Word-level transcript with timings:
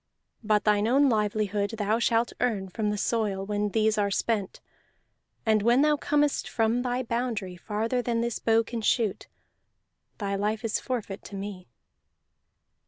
But 0.43 0.63
thine 0.63 0.87
own 0.87 1.09
livelihood 1.09 1.75
thou 1.77 1.99
shalt 1.99 2.33
earn 2.39 2.69
from 2.69 2.89
the 2.89 2.97
soil 2.97 3.45
when 3.45 3.69
these 3.69 3.99
are 3.99 4.09
spent; 4.09 4.59
and 5.45 5.61
when 5.61 5.83
thou 5.83 5.95
comest 5.95 6.49
from 6.49 6.81
thy 6.81 7.03
boundary 7.03 7.55
farther 7.55 8.01
than 8.01 8.21
this 8.21 8.39
bow 8.39 8.63
can 8.63 8.81
shoot, 8.81 9.27
thy 10.17 10.33
life 10.35 10.65
is 10.65 10.79
forfeit 10.79 11.23
to 11.25 11.35
me." 11.35 11.67